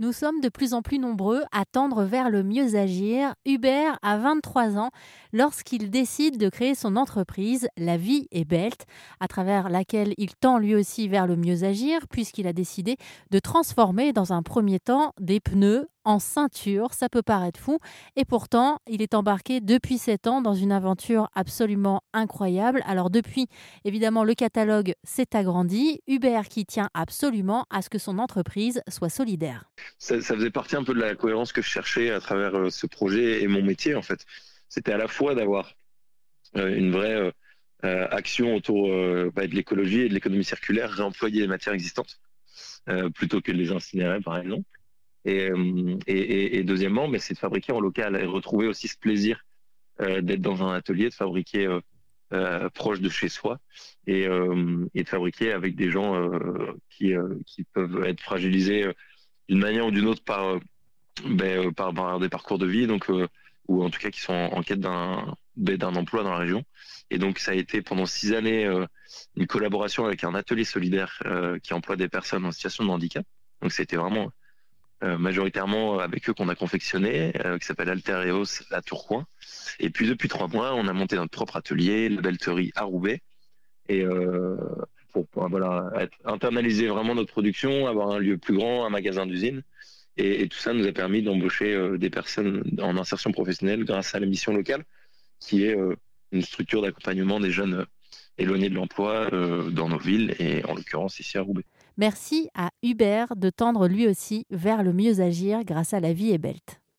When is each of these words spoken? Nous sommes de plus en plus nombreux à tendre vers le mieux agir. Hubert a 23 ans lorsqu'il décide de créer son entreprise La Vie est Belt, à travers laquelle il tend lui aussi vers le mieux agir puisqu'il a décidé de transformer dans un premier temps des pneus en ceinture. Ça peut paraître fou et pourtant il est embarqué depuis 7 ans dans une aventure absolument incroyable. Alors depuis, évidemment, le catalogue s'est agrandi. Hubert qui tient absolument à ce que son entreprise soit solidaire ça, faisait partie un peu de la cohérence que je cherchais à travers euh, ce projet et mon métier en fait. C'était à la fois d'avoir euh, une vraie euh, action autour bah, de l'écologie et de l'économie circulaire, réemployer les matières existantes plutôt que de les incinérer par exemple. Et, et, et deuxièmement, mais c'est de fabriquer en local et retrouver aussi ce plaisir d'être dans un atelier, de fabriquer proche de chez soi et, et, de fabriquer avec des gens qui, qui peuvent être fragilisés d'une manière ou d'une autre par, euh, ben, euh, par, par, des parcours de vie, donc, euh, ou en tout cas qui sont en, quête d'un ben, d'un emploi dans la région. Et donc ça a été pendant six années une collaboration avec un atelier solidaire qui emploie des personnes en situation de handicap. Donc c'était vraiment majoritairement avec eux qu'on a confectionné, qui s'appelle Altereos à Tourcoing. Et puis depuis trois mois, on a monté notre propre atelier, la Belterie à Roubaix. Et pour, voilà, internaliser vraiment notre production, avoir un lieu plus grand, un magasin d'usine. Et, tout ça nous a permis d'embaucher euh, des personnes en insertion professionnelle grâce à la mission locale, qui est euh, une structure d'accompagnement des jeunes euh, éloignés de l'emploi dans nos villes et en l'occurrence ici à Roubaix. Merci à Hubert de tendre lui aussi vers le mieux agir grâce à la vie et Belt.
Nous 0.00 0.10
sommes 0.10 0.40
de 0.40 0.48
plus 0.48 0.74
en 0.74 0.82
plus 0.82 0.98
nombreux 0.98 1.44
à 1.52 1.64
tendre 1.64 2.02
vers 2.02 2.28
le 2.28 2.42
mieux 2.42 2.74
agir. 2.74 3.32
Hubert 3.46 3.96
a 4.02 4.18
23 4.18 4.76
ans 4.76 4.90
lorsqu'il 5.32 5.88
décide 5.88 6.36
de 6.36 6.48
créer 6.48 6.74
son 6.74 6.96
entreprise 6.96 7.68
La 7.76 7.96
Vie 7.96 8.26
est 8.32 8.44
Belt, 8.44 8.86
à 9.20 9.28
travers 9.28 9.68
laquelle 9.68 10.12
il 10.18 10.34
tend 10.34 10.58
lui 10.58 10.74
aussi 10.74 11.06
vers 11.06 11.28
le 11.28 11.36
mieux 11.36 11.62
agir 11.62 12.08
puisqu'il 12.08 12.48
a 12.48 12.52
décidé 12.52 12.96
de 13.30 13.38
transformer 13.38 14.12
dans 14.12 14.32
un 14.32 14.42
premier 14.42 14.80
temps 14.80 15.12
des 15.20 15.38
pneus 15.38 15.86
en 16.04 16.18
ceinture. 16.18 16.92
Ça 16.92 17.08
peut 17.08 17.22
paraître 17.22 17.60
fou 17.60 17.78
et 18.16 18.24
pourtant 18.24 18.78
il 18.88 19.02
est 19.02 19.14
embarqué 19.14 19.60
depuis 19.60 19.98
7 19.98 20.26
ans 20.26 20.42
dans 20.42 20.54
une 20.54 20.72
aventure 20.72 21.28
absolument 21.34 22.02
incroyable. 22.12 22.82
Alors 22.86 23.10
depuis, 23.10 23.48
évidemment, 23.84 24.24
le 24.24 24.34
catalogue 24.34 24.94
s'est 25.04 25.36
agrandi. 25.36 26.00
Hubert 26.06 26.48
qui 26.48 26.66
tient 26.66 26.90
absolument 26.94 27.66
à 27.70 27.82
ce 27.82 27.90
que 27.90 27.98
son 27.98 28.18
entreprise 28.18 28.82
soit 28.88 29.08
solidaire 29.08 29.64
ça, 29.98 30.20
faisait 30.20 30.50
partie 30.50 30.76
un 30.76 30.84
peu 30.84 30.94
de 30.94 31.00
la 31.00 31.14
cohérence 31.14 31.52
que 31.52 31.62
je 31.62 31.68
cherchais 31.68 32.10
à 32.10 32.20
travers 32.20 32.54
euh, 32.54 32.70
ce 32.70 32.86
projet 32.86 33.42
et 33.42 33.48
mon 33.48 33.62
métier 33.62 33.94
en 33.94 34.02
fait. 34.02 34.24
C'était 34.68 34.92
à 34.92 34.96
la 34.96 35.08
fois 35.08 35.34
d'avoir 35.34 35.74
euh, 36.56 36.74
une 36.74 36.92
vraie 36.92 37.32
euh, 37.84 38.08
action 38.10 38.54
autour 38.54 38.88
bah, 39.32 39.46
de 39.46 39.54
l'écologie 39.54 40.00
et 40.00 40.08
de 40.08 40.14
l'économie 40.14 40.44
circulaire, 40.44 40.90
réemployer 40.90 41.40
les 41.42 41.46
matières 41.46 41.74
existantes 41.74 42.18
plutôt 43.14 43.40
que 43.40 43.50
de 43.50 43.56
les 43.56 43.72
incinérer 43.72 44.20
par 44.20 44.38
exemple. 44.38 44.64
Et, 45.24 45.50
et, 46.06 46.58
et 46.58 46.64
deuxièmement, 46.64 47.08
mais 47.08 47.18
c'est 47.18 47.34
de 47.34 47.38
fabriquer 47.38 47.72
en 47.72 47.80
local 47.80 48.16
et 48.16 48.26
retrouver 48.26 48.66
aussi 48.66 48.88
ce 48.88 48.98
plaisir 48.98 49.44
d'être 50.00 50.42
dans 50.42 50.62
un 50.62 50.74
atelier, 50.74 51.08
de 51.08 51.14
fabriquer 51.14 51.78
proche 52.74 53.00
de 53.00 53.08
chez 53.08 53.28
soi 53.28 53.58
et, 54.06 54.24
et, 54.94 55.02
de 55.02 55.08
fabriquer 55.08 55.52
avec 55.52 55.76
des 55.76 55.90
gens 55.90 56.30
qui, 56.90 57.14
qui 57.46 57.64
peuvent 57.64 58.04
être 58.04 58.20
fragilisés 58.20 58.92
d'une 59.48 59.58
manière 59.58 59.86
ou 59.86 59.90
d'une 59.90 60.06
autre 60.06 60.22
par, 60.24 60.44
euh, 60.44 60.60
ben, 61.24 61.66
euh, 61.66 61.72
par, 61.72 61.92
par, 61.94 62.18
des 62.18 62.28
parcours 62.28 62.58
de 62.58 62.66
vie, 62.66 62.86
donc, 62.86 63.10
euh, 63.10 63.28
ou 63.68 63.82
en 63.84 63.90
tout 63.90 64.00
cas 64.00 64.10
qui 64.10 64.20
sont 64.20 64.32
en, 64.32 64.62
quête 64.62 64.80
d'un 64.80 65.36
ben, 65.56 65.76
d'un 65.76 65.94
emploi 65.94 66.22
dans 66.22 66.32
la 66.32 66.38
région. 66.38 66.64
Et 67.10 67.18
donc 67.18 67.38
ça 67.38 67.52
a 67.52 67.54
été 67.54 67.82
pendant 67.82 68.06
six 68.06 68.32
années 68.32 68.66
une 69.36 69.46
collaboration 69.46 70.04
avec 70.04 70.24
un 70.24 70.34
atelier 70.34 70.64
solidaire 70.64 71.22
qui 71.62 71.72
emploie 71.72 71.96
des 71.96 72.08
personnes 72.08 72.44
en 72.44 72.50
situation 72.52 72.84
de 72.84 72.90
handicap. 72.90 73.24
Donc 73.62 73.72
c'était 73.72 73.96
vraiment 73.96 74.30
majoritairement 75.02 75.98
avec 75.98 76.28
eux 76.30 76.34
qu'on 76.34 76.48
a 76.48 76.54
confectionné, 76.54 77.32
qui 77.60 77.66
s'appelle 77.66 77.90
Altereos 77.90 78.62
à 78.70 78.80
Tourcoing. 78.80 79.26
Et 79.78 79.90
puis 79.90 80.08
depuis 80.08 80.28
trois 80.28 80.48
mois, 80.48 80.74
on 80.74 80.88
a 80.88 80.92
monté 80.92 81.16
notre 81.16 81.30
propre 81.30 81.56
atelier, 81.56 82.08
la 82.08 82.22
Belterie 82.22 82.72
à 82.74 82.84
Roubaix. 82.84 83.20
Et 83.88 84.04
pour, 85.12 85.26
voilà, 85.34 85.92
internaliser 86.24 86.88
vraiment 86.88 87.14
notre 87.14 87.32
production, 87.32 87.86
avoir 87.86 88.10
un 88.10 88.18
lieu 88.18 88.38
plus 88.38 88.54
grand, 88.54 88.86
un 88.86 88.90
magasin 88.90 89.26
d'usine. 89.26 89.62
Et, 90.16 90.48
tout 90.48 90.58
ça 90.58 90.72
nous 90.72 90.86
a 90.86 90.92
permis 90.92 91.22
d'embaucher 91.22 91.74
euh, 91.74 91.98
des 91.98 92.10
personnes 92.10 92.62
en 92.80 92.96
insertion 92.96 93.32
professionnelle 93.32 93.84
grâce 93.84 94.14
à 94.14 94.20
la 94.20 94.26
mission 94.26 94.52
locale, 94.52 94.84
qui 95.40 95.64
est 95.64 95.76
euh, 95.76 95.96
une 96.30 96.42
structure 96.42 96.82
d'accompagnement 96.82 97.40
des 97.40 97.50
jeunes 97.50 97.74
euh, 97.74 97.84
éloignés 98.38 98.68
de 98.68 98.74
l'emploi 98.74 99.30
dans 99.30 99.88
nos 99.88 99.98
villes 99.98 100.34
et 100.38 100.64
en 100.64 100.74
l'occurrence 100.74 101.20
ici 101.20 101.38
à 101.38 101.42
Roubaix. 101.42 101.64
Merci 101.96 102.48
à 102.54 102.70
Hubert 102.82 103.36
de 103.36 103.50
tendre 103.50 103.86
lui 103.86 104.08
aussi 104.08 104.46
vers 104.50 104.82
le 104.82 104.92
mieux 104.92 105.20
agir 105.20 105.64
grâce 105.64 105.94
à 105.94 106.00
la 106.00 106.12
vie 106.12 106.32
et 106.32 106.38
Belt. 106.38 106.80